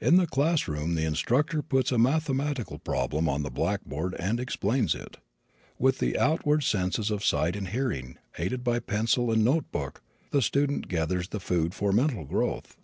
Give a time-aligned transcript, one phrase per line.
[0.00, 4.94] In the class room the instructor puts a mathematical problem on the blackboard and explains
[4.94, 5.18] it.
[5.78, 10.88] With the outward senses of sight and hearing, aided by pencil and notebook, the student
[10.88, 12.78] gathers the food for mental growth.